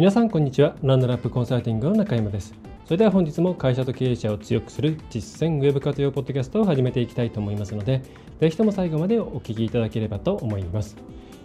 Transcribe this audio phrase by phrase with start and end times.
[0.00, 0.76] 皆さんこんにちは。
[0.82, 2.54] ランドラップコンサルティングの中山です。
[2.86, 8.00] それでは本日も会社と経営者を強くする実践ウェブ活用ポッドキャストを始めていきたいと思いますので
[8.40, 10.96] ぜひとも最後までお聞きいただければと思います。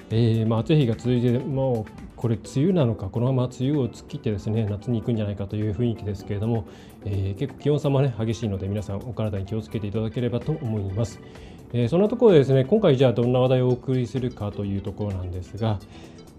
[0.09, 6.65] えー、まあ、暑い日が続いてもうこれ梅雨なのかこのまま梅雨を突っ切ってですね夏に行くんじゃないかという雰囲気ですけれども、
[7.03, 11.19] えー、結構気温差もね激しいので皆さんお体に気をつけていただければと思います、
[11.73, 15.77] えー、そんなところでですね今回じゃあどんな話題をお送りするかというところなんですが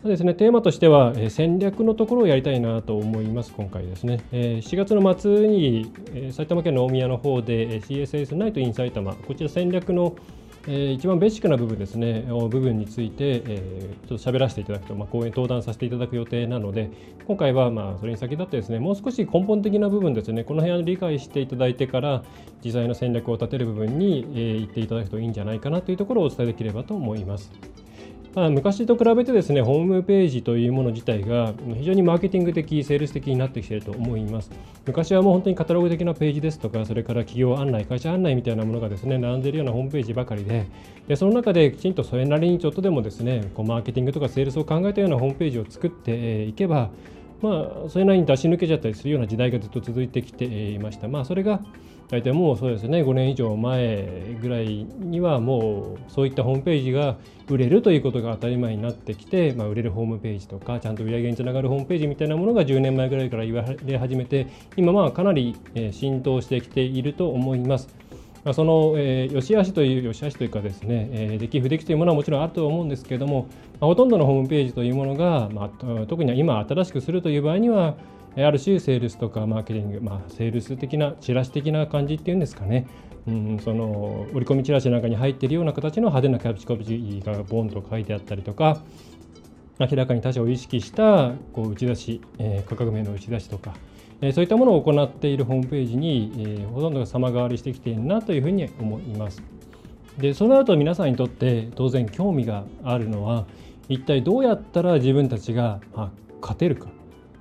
[0.02, 4.20] そうですね、テーマとしては、え戦略のところをやりたいなと思います、今回ですね。
[4.30, 10.14] え4月の末に、え埼玉県の大宮の方でえ CSS ナイトイン埼玉、こちら戦略の
[10.68, 16.90] えー、一番ベーシックな部分ですね、部分について、え、ちょっと喋らせていただくと、まあ、講演、登壇させていただく予定なので、
[17.26, 22.24] 今回はまあそれに先立ってですね、もう少し根本的な部分ですね、この辺を理解していただいてから、
[22.64, 27.52] 実際の戦略を立てる部分に、えー、行っていただくといいんじゃないかなというところをお伝えできればと思います。
[28.36, 34.50] まあ、昔と比べてですね、ホームページというもの自体が非常にマーケティング的、セールス的になってきていると思います。
[34.84, 40.66] 昔はもう本当にカタログ的なページですとか、それから企業案内、会社案内みたいなものがですね、並んでいるようなホームページばかりで、
[41.08, 46.90] でその中できちんとそれなりにちょっとでもですね、こうマーケティングとかセールスを考えたようなホームページを作っていけば、
[47.40, 51.08] まあ、それなりに出し抜けちゃったりするような時代がずっと続いてきていました。
[51.08, 51.62] まあ、それが
[52.08, 57.16] 大体もうそうですね5年以上前ぐらいにはもうそういったホームページが
[57.48, 64.46] 売れるということが当たり前になってきて、まあ、売れるホームページとかちゃんと売り上げにつながるホームページみたいなものが10年前ぐらいから言われ始めて
[64.76, 65.56] 今まあかなり
[65.92, 67.88] 浸透してきていると思います。
[68.44, 73.48] まあ、その、えー、良し悪しという良し悪しというかですね、えー、出来不出来というものはもちろんあると思うんですけれども、
[73.80, 77.96] まあ、ほとんどのホームページというものが、まあ、特に今新しくするという場合には
[78.36, 82.86] ある種セールスとかマーケティング、まあ、セールス的なチラシ的な感じっていうんですかね、
[83.26, 88.82] うん、その売り込みチラシなんかに入っているような形の派手なキャプチコピがボンと書いてあったりとか
[89.78, 93.74] 明らかに他者を意識したこう打ち出し、えー、価格名の打ち出しとか、
[94.22, 99.42] えそういったものを行っているホームページに、えほとんどが様変わりしてきているなというふうに思います。
[100.18, 103.44] でその後皆さんにとって当然興味があるのは
[103.88, 106.10] 一体どうやったら自分たちが、まあ、
[106.40, 106.88] 勝てるか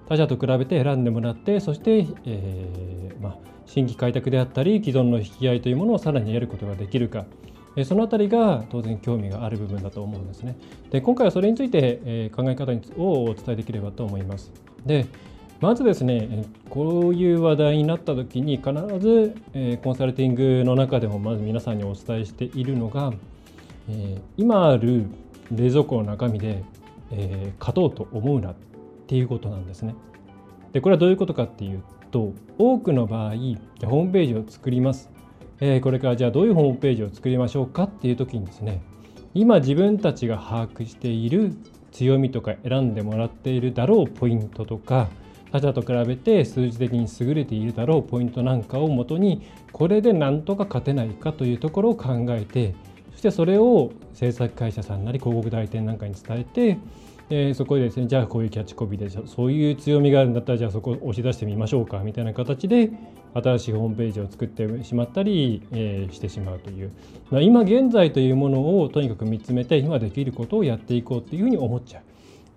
[0.08, 7.26] 他社と比べて選んでもらってそして、えーまあ、新規開拓であったり既存の引き合いというものをさらに得ることができるか
[7.84, 10.56] そのあたりが当然興味がある部分だと思うんですね。
[10.92, 14.50] で今回はそれについて、え考え方をお伝えできればと思います。
[14.86, 15.08] で
[15.60, 23.12] まずですねこういう話題になった時に必ず、えコンサルティングの中でもまず皆さんにお伝えしているのが、
[23.90, 25.08] え今ある
[25.52, 26.64] 冷蔵庫の中身で、
[27.12, 28.54] え勝とうと思うな
[29.06, 29.96] っていうことなんですね。
[30.74, 35.10] でこれはどういうことかっていうと多くの場合ホームページを作ります、
[35.60, 38.82] えこれからじゃあどういうホームページを作りましょうかっていう時にですね
[39.34, 41.54] 今自分たちが把握している
[41.92, 45.10] 強みとか選んでもらっているだろうポイントとか
[45.52, 52.76] 他者と比べて数字的に優れているだろうポイントなんかをもとにこれでなんとか勝てないかというところを考えて
[53.12, 56.78] そしてそれを制作会社さんなり広告代理店なんかに伝えて
[57.30, 62.92] えー、そこでですねじゃあこういうキャッチコピーでそういう強みがあるんだったらじゃあそこを押し出してみましょうかみたいな形で
[63.34, 66.92] 新しいホームページを作ってしまったり、えー、してしまうという。
[67.42, 72.04] 今現在というものをとにかく見つめて今できることをやっていこうっていうふうに思っちゃう。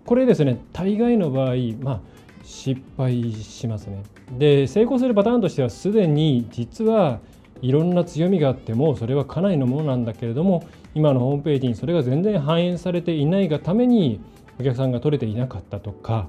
[0.05, 2.01] これですね大概の場合まあ
[2.43, 4.03] 失敗しますね。
[4.37, 7.19] で成功するパターンとしてはすでに実は
[7.61, 10.65] いろんな強みがあってもそれはかなりのものなんだけれども
[10.95, 14.21] 今のホームページにそれが全然反映されていないがために
[14.59, 16.27] お客さんが取れていなかったとか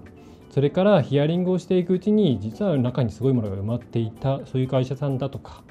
[0.50, 5.62] それからヒアリングをしていくうちに実は中にすごいものが埋まっていたそういう会社さんだとか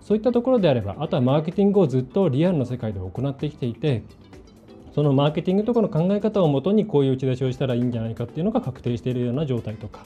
[0.00, 4.02] そういったところであればあとはマーケティングをずっとリアルの世界で行ってきていて
[4.94, 10.04] そのマーケティングとかの考え方をもとにこういう打ち出しをしたらいいんじゃないかっていうのが確定しているような状態とか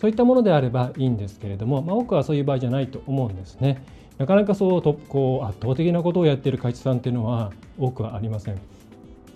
[0.00, 3.84] そういったものであればいいんですけれども、まあ、多くはそういう場合じゃないと思うんですね。
[4.18, 8.60] なかなかそうとこう圧倒的なことをやっている会社さんっていうのは多くはありません。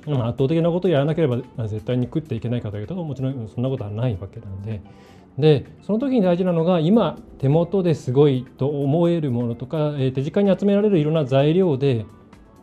[0.06, 4.80] 圧倒的なことをやらなければ絶対に食っていけないかというともちろんそんなことはないわけなんで
[5.38, 12.06] でその時に大事なのが今手元ですごいと思えるものとか、えー、手近に集められるいろんな材料で、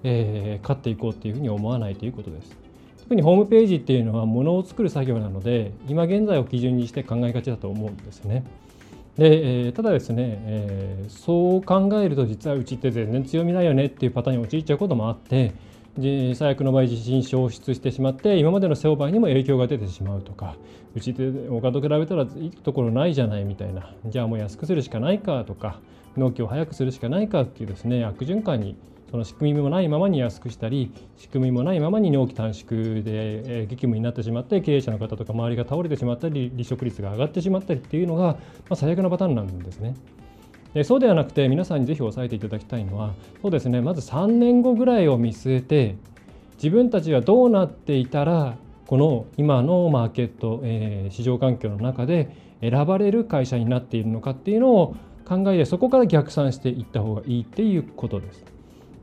[0.03, 2.57] えー、勝っていこうっていうふうに思わないということです。
[3.03, 8.43] 特にホームページっていうのはものを作る作業なので今現在を基準にして考えがちだと思うんですね。
[9.17, 15.53] で、えー、ただですね、えー、そう考えると実はうちって全然強みないよねっていうパターンに陥っちゃうこともあって
[15.95, 20.55] 最悪の場合地震消失してしまって今までの商売にも影響が出てしまうとか
[20.95, 25.79] うちって他と比べたらいいところないじゃないみたいなじゃあもう安くするしかないかとか
[26.17, 28.75] 納期を早くするしかないかっていうですね悪循環に
[29.11, 38.37] その仕組みもないままに安くしたり仕組みもないままに納期短縮で激務になってしまって経営者の方とか周りが倒れてしまったり離職率が上がってしまったりっていうのが、
[38.67, 39.93] ま、最悪なパターンなんですね。
[40.73, 45.95] でそうではなくて皆さんにぜひ押さえていただきたいのはそうですねまず3年後ぐらいを見据えて
[46.55, 48.55] 自分たちはどうなっていたら
[48.87, 58.43] この今のマーケット、えー、市場環境の中で選ばれる会社になっているのかっていうのを考えてそこから逆算していった方がいいっていうことです。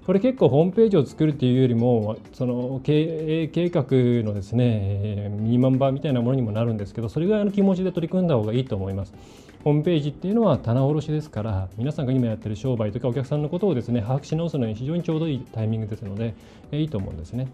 [0.06, 3.84] これ結構ホームページを作るっていうよりもその経営計画
[4.25, 9.14] のですねミニマム版みたいなものにもなるんですけどそれぐらいの気持ちで取り組んだ方がいいと思います。
[9.62, 16.34] ホームページっていうのは棚卸しですから皆さんが今やってる商売とかお客さんのことをですね把握し直すのに非常にちょうどいいタイミングですので、
[16.72, 17.46] えいいと思うんですね。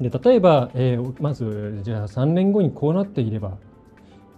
[0.00, 3.58] で例えば、えー、まずじゃあ3年後にこうなっていれば、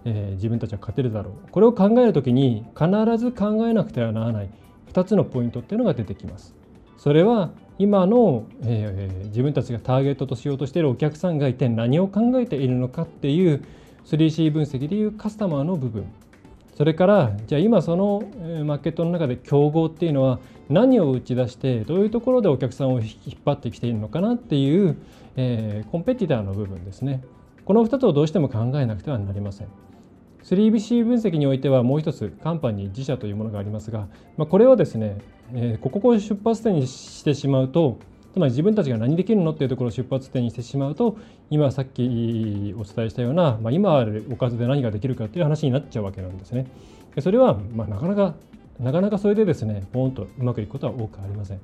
[0.03, 4.49] えー、自分たちは勝てるだろうこれを考える時に必ず考えなくてはならない
[4.93, 6.55] 2つのポイントっていうのが出てきます。
[6.97, 13.63] それは今の、えー、自分たちがターゲットとしようとしているお客さんが一体何を考えているのかっていう
[14.05, 16.11] 3C 分析でいうカスタマーの部分
[16.79, 18.23] それからじゃあ今その
[18.63, 20.39] マーケットの中で競合っていうのは
[20.69, 23.11] 何を打ち出してどういうところでお客さんを引っ
[23.45, 24.95] 張ってきているのかなっていう、
[25.35, 27.21] えー、コンペティターの部分ですね
[27.65, 29.67] この2つをどうしても考えなくてはなりません。
[30.43, 35.17] 3BC 分析においてはもう一つカンパニー自社というものがありますが、まあ、これをですね、
[35.53, 37.99] えー、ここを出発点にしてしまうと
[38.33, 41.17] つまり自分たちが何できるのっていうところを出発点にしてしまうと
[41.49, 46.67] 今さっきお伝えしたような、まあ、今あるおかずで何ができるかっていう話になっちゃうわけなんですね。
[47.21, 48.35] それは、まあ、なかなか
[48.79, 51.59] なかなかそれでですねポンとうまくいくことは多くありません。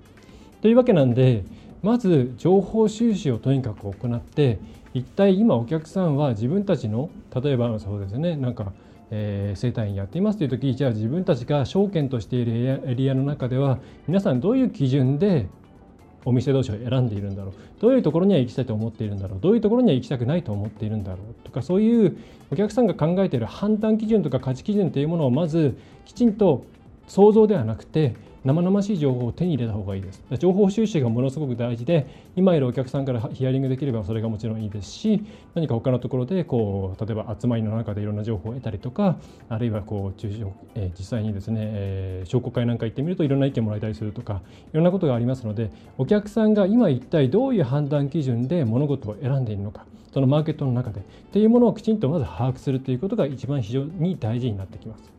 [0.61, 1.43] というわけなんで
[1.83, 4.59] まず情報収集をとにかく行って
[4.95, 7.09] 一体今お客さんは自分たちの
[7.43, 8.71] 例えばそうですねなんか、
[9.11, 13.77] えー、生態院やっていますという時じゃあ自分たちが証券としているエリアの中では
[14.07, 15.47] 皆さんどういう基準で
[16.25, 17.53] お店同士を選んでいるんだろう。
[17.79, 19.39] どういうところには行きたいと思っているんだろう。
[19.39, 22.17] どういうところには行きたくないと思っているんだろうとかそういう
[22.51, 26.65] お客さんが考えている判断基準とか価値基準というものをまずきちんと
[27.07, 30.23] 想像ではなくて生々しい情報を手に入れた方がいいです。
[30.37, 32.05] 情報収集がものすごく大事で、
[32.35, 35.23] 今いるお客さんからヒアリングできればそれがもちろんいいですし、
[35.55, 39.17] 何か他のところでこう例えば集まりの中でいろんな情報を得たりとか、
[39.49, 51.03] あるいはこう中小え、実際にですね、えー、商工会なんか行ってみるといろんな意見もらえたりするとか、いろんなことがありますので、お客さんが今一体どういう判断基準で物事を選んでいるのか、そのマーケットの中でっ
[51.33, 55.14] ていうものをきちんとまず把握するということが一番非常に大事になってきます。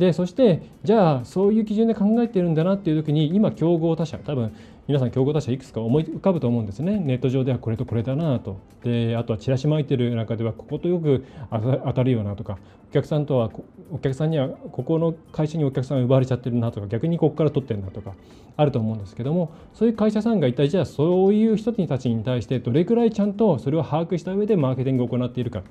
[0.00, 4.50] でそしてじゃあそういう基準で考えてるんだなっていう時に今競合他社多分
[4.88, 6.98] 皆さん競合他社いくつか思い浮かぶと思うんですね。
[6.98, 8.56] ネット上ではこれとこれだなと。
[8.82, 12.56] であとはチラシ巻いてる中ではこことよく当たるよなとか
[12.88, 13.50] お客さんとは
[13.92, 18.14] お客さんにはここの会社にお客さんが奪われちゃってるなとか逆にここから取ってるなとか
[18.56, 25.62] あると思うんですけどもそういう会社さんが一体じゃあそういう人たちに対してどれくらいちゃんとそれを把握した上でマーケティングを行っているか。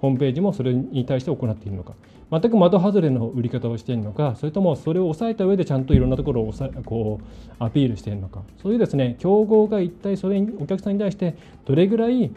[0.00, 1.94] ホームページもそれに対して行っているのか。
[2.30, 6.52] 全く的外れの売り方をしているのかそれともそれを抑えた上でちゃんといろんなところを
[6.84, 12.30] こうアピールしているのかそういうですね競合が一体それにお客さんに対してどれぐらい、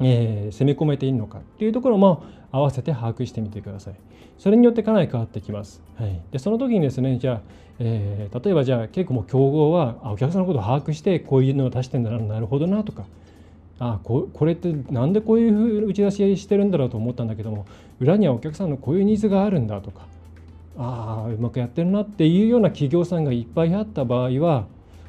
[0.00, 3.94] えー、攻め込めているのかっていうところも合わせて把握してみてください。
[4.38, 5.82] それによってかなり変わってきます。
[5.96, 7.40] はい、でその時にですねじゃあ、
[7.80, 13.04] えー、例えばじゃあ結構もう競合はお客さんのことを把握してこういうのを出してんだななるほどなとか
[13.80, 17.66] あここれってなんでこういう打ち出ししてるんだろうと思ったんだけども
[18.00, 20.06] 裏にはお客さんのこういうニーズがあるんだとか
[20.76, 24.66] ああうまくやってるなっていうような企業さんがいっぱいあった場合は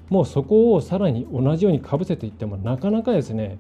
[0.09, 3.57] もうそこをさらに同じようにかぶせていってもなかなかですね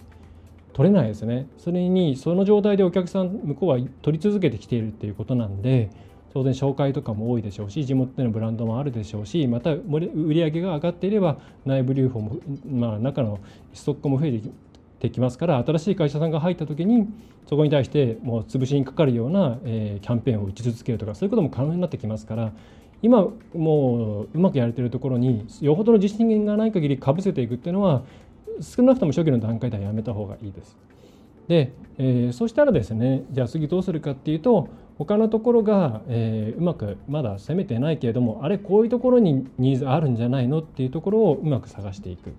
[0.73, 1.47] 取れないですね。
[1.57, 5.89] それにその状態でお客さん向こうは取り続けてきているっていうことなんで
[6.33, 12.37] 当然紹介とかも多いでしょうし地元でのブランドもあるでしょうしまた売り上げが上がっていれば内部留保も、
[12.69, 13.39] まあ、中の
[13.73, 14.49] ストックも増えて
[14.99, 17.07] できますから新しい会社さんが入った時に
[17.47, 22.51] そこに対してもう潰しにかかるような、えー、キャンペーンを打ち続けるとかそういうことも可能になってきますから
[23.01, 28.03] 今もううまくやれてるところによほどの自信がない限りかぶせていくっていうのは
[28.61, 30.77] 少なくとも初期の段階ではやめた方がいいです。
[31.47, 42.33] で、えー、そしたらですねじゃあ次どうするかっていうと他のところが、えー、うまくまだ攻めてないけれどもあれこういうところにニーズあるんじゃないのっていうところをうまく探していく。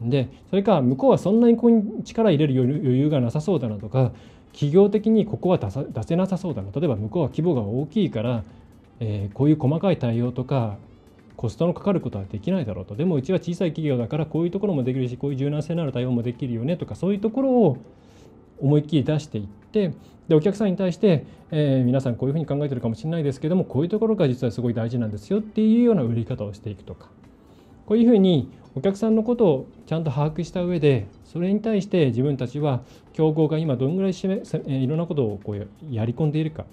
[0.00, 4.12] でそれか向こうはそんなにここに力入れる余裕がなさそうだなとか
[4.52, 6.70] 企業的にここは出さ出せなさそうだな。
[6.72, 8.42] 例えば向こうは規模が大きいから、
[9.00, 10.76] えー、こういう細かい対応とか
[11.36, 12.96] コストのかかることはできないだろうと。
[12.96, 17.78] でもうちは小さい企業だからこういうところもできるしこういう柔軟性のある対応もできるよねとかそういうところを
[18.60, 19.92] 思いっきり出していって
[20.28, 27.08] でお客さんに対して、えー、皆さんこういうふうに考えてるかもしれないですけどもこういうところが実はすごい大事なんですよっていうような売り方をしていくとか
[27.86, 32.82] こういうふうにお客さんのことをちゃんと把握した上でそれに対して自分たちは
[33.14, 36.66] 競合が今どんぐらいしめいろんなことをこうやり込んでいるか。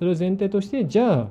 [0.00, 1.28] それを前提としてじゃあ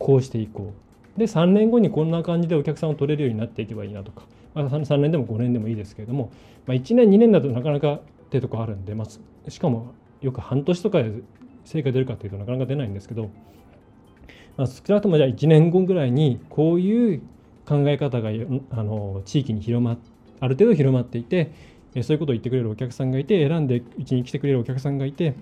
[0.00, 0.74] こうしていこ
[1.16, 1.18] う。
[1.18, 4.24] で3年後にこんな感じでお客さんを取れるようになっていけばいいなとか、
[4.54, 6.32] まあ、3年でも5年でもいいですけれども、
[6.66, 11.12] まあ、1年2年だとなかなかってとこあるんで、まあ、しかもよく半年とかで
[11.64, 13.30] 成果出るかというとなかなか出ないんですけど、
[14.56, 17.22] まあ、少なくともじゃあ1年後ぐらいにこういう
[17.66, 18.30] 考え方が
[18.70, 20.11] あの地域に広まって
[20.42, 21.52] ある程度広まっていて
[22.02, 25.34] そういうことを言ってくれるお客さんがいて選んでうちに来てくれるお客さんがいて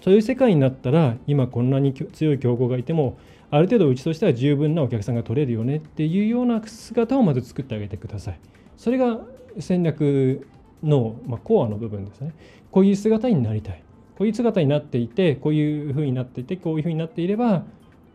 [0.00, 3.18] そういう世界になったら今こんなに強い競合がいても
[3.50, 8.40] ある程度うちとしては十分なお客さんが取れるよねっていうような姿をまず作ってあげてください。
[8.78, 9.20] それが
[9.58, 10.46] 戦略
[10.82, 12.32] の、まあ、コアの部分ですね。
[12.70, 13.82] こういう姿になりたい。
[14.16, 17.64] こういう姿になっていて、こういうふうになっていて、こういうふうになっていれば、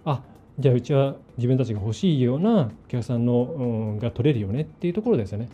[0.05, 0.24] あ
[0.57, 3.63] じゃあうちは自分たちが欲しいようなお客さんの、う
[3.95, 5.50] ん、が取れるよねっていうところですよね。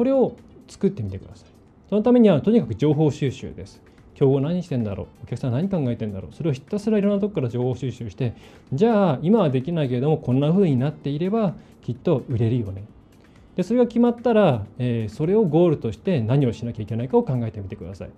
[0.00, 0.34] これを
[0.66, 1.48] 作ってみてください。
[1.90, 3.82] そのためにはとにかく情報収集です。
[4.14, 5.06] 競合何してんだろう。
[5.24, 6.34] お客さん何考えてんだろう。
[6.34, 8.32] それをひたすらいろんなとこから情報収集して
[8.72, 11.52] じゃあ今はできないけれどもこんな風になっていれば
[11.82, 12.84] きっと売れるよね。
[13.56, 18.08] でそれが決まったら、えー、それをゴールとして何をしなきゃいけないかを考えてみてください。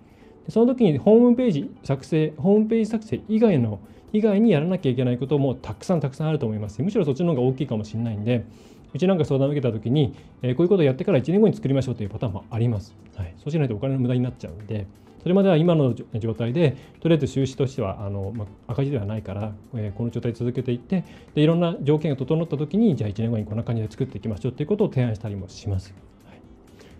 [0.46, 3.80] でその時にホームページ作成ホームページ作成以外の
[4.12, 6.80] 以外にやらなきゃいけないこともたくさんたくさんあると思います。
[6.80, 8.44] むしろそっちの方が大きいかもしれないんで
[8.94, 14.86] うちなんか相談を受けた時に、えー、こういうことをやってから1年後に作りましょうというパターンもあります、はい、そうしないとお金の無駄になっちゃうんで
[15.22, 25.94] それまでは今の状態でとりあえず収支としてはあの、まあ、赤字ではないから、えー、この状態続けていってでいろんな条件が整った時にじゃあ1年後にこんな感じで作っていきましょうということを提案したりもします。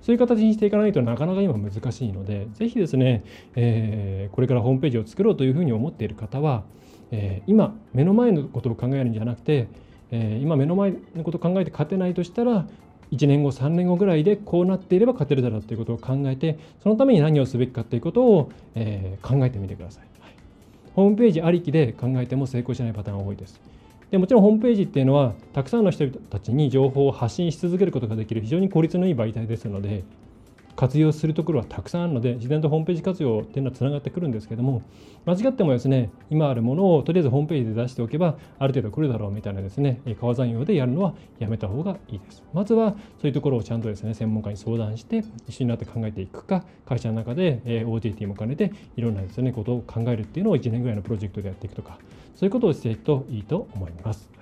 [0.02, 3.22] そういう形にしていかないとなかなか今難しいので、ぜひですね、
[3.54, 6.64] えー、これからホームページを作ろうというふうに思っている方は、
[7.12, 9.68] えー、今目の前のことを考えるんじゃなくて、
[10.12, 12.66] えー、今目の前のことを考えて勝てないとしたら
[13.11, 20.35] 1年後3年後ぐらいでこうなっていれば勝てるだろうということを考えてそのために何をすべきかということを、えー、考えてみてください、はい、
[20.95, 23.61] ホームページありきで考えても成功しないパターンが多いです。
[24.11, 30.04] でもちろんホームページっていうのはたくさんの人たちに情報を発信し続けることができる非常に効率のいい媒体ですので
[30.76, 34.83] 活用するところはたくさんあるので自然とホームページ活用っていうのはつながってくるんですけども
[35.26, 51.99] 間違ってもですね今あるものをとりあえずホームページで出しておけばある程度来るだろうみたいなですね川山用でやるのはやめた方がいいですまずはそういうところをちゃんとですね専門家に相談して一緒になって考えていくか会社の中で OJT も兼ねていろんなですねことを考えるっていうのを1年ぐらいのプロジェクトでやっていくとか
[52.35, 54.41] そういうことをしていくといいと思います。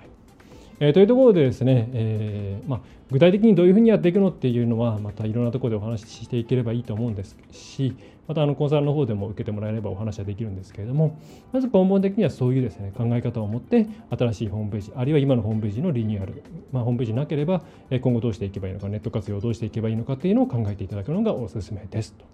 [0.81, 7.93] え、というところでですね、えー、まあ、具体的にどういうふうにやっていくのっていうのはまたいろんなところでお話ししていければいいと思うんですし
[8.27, 11.19] またあのコンサルの方でも受けてもらえればお話はできるんですけれども
[11.51, 13.85] まず根本的にはそういうですね考え方を持って
[14.17, 22.25] 新しいホームページあるいは今のホームページのリニューアル、まあ、ホームページなければ今後どうしていけばいいのかネット活用をどうしていけばいいのかっていうのを考えていただくのがおすすめですと。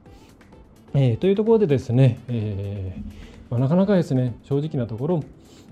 [0.94, 5.24] えー、というところでですね、えーまあ、なかなかですね正直なところ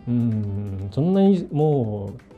[0.08, 2.35] うんそんなにもう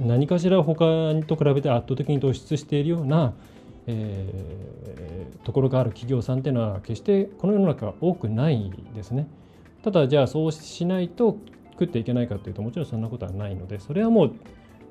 [0.00, 0.84] 何かしら他
[1.26, 3.34] と比べて圧倒的に突出しているような、
[3.86, 9.28] えー、ところがある企業さんっていうのは決してこの世の中は多くないですね。
[9.82, 11.36] ただじゃあそうしないと
[11.72, 14.32] 食っていけないかというともちろんそんなことはないのでそれはもう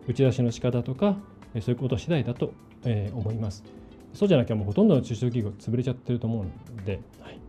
[0.07, 1.15] 打ち出しの仕方とか
[1.61, 2.53] そういうこと次第だと
[3.13, 3.63] 思います。
[4.13, 7.39] そうじゃなきゃもうほとんどの中小企業潰れちゃってると思うんで、はい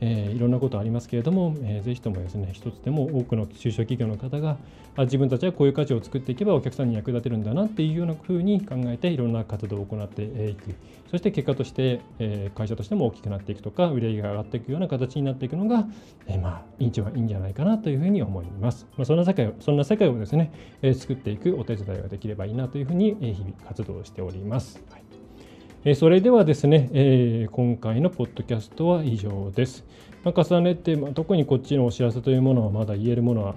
[0.00, 4.56] えー、いろんなことありますけれども、えー、ぜひともですね一つでも多くの中小企業の方が
[4.96, 10.74] あ自分たちはこういう価値を作っていけばお客さんに役立てるんだなっていうようなふうに考えていろんな活動を行っていく。
[11.10, 15.84] そして結果として、えー、会社としても大きくなっていくとか売り上げが上がっていくような形になっていくのが、
[16.26, 20.52] えー、まあインチはいいんじゃないかなというふうに思います、まあ、そんな世界をそんな世界をですね、
[20.82, 25.19] えー、作っていくお手伝いができればいいなというふうに日々活動しております、はい。
[25.82, 29.82] えそれではですね、え今回のポッドキャストは以上です。
[30.22, 33.54] まあ、重ねて、まあ、特にこっちのお知らせというものはまだ言えるものは、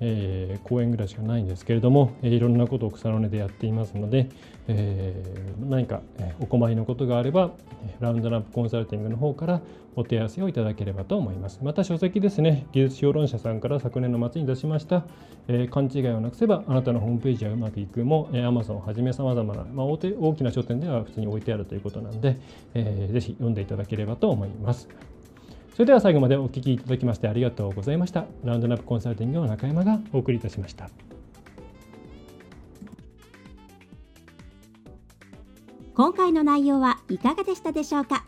[0.00, 4.28] えー、講演ぐらいしかないんですけれども、えー、いろんなことを草の根でやっていますので、
[4.68, 6.02] えー、何か、
[6.40, 7.52] お困りのことがあれば、
[8.00, 9.60] ラウンドラップコンサルティングの方から
[9.94, 11.60] お手合わせをいただければと思います。
[11.62, 15.04] また書籍ですね、技術評論者さんから昨年の末に出しました、
[15.48, 22.38] えー、勘違いをなくせばあなたのホームページはうまくいくも、えー、Amazon をはじめさまざまな、まあ、大手大きな書店では普通に置いてあるということなんで、
[22.74, 24.88] えー、ぜひ読んでいただければと思います。
[25.76, 28.24] それでは最後までお聞きいただきましてありがとうございました。
[28.42, 30.88] ラウンドナップコンサルティングの中山がお送りいたしました。
[35.94, 38.24] 今回の内容はいかがでしたでしょうか？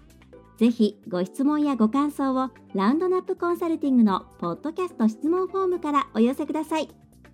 [0.58, 6.90] ぜひご質問やご感想をラウンドナップコンサルティングのポッドキャスト質問フォームからお寄せください。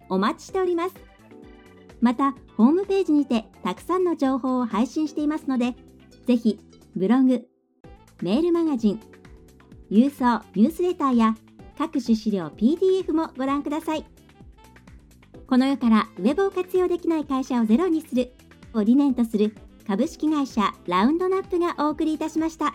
[0.08, 0.94] お待ちしております。
[2.00, 5.74] また、ホームページにてたくさんの情報を配信していますので、
[6.24, 6.60] ぜひ
[6.94, 7.48] ブログ、
[8.22, 9.00] メールマガジン、
[9.90, 11.34] 郵送ニュースレターや
[11.78, 14.04] 各種資料 PDF もご覧ください。
[15.46, 18.32] この世からウェブを活用できない会社をゼロにする
[18.72, 19.54] を理念とする
[19.86, 22.74] 株式会社ラウンドナップがお送りいたしました。